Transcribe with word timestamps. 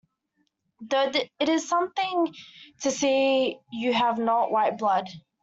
Though 0.79 1.11
it 1.37 1.47
is 1.47 1.69
something 1.69 2.33
to 2.81 2.89
see 2.89 3.59
you 3.71 3.93
have 3.93 4.17
not 4.17 4.51
white 4.51 4.79
blood. 4.79 5.07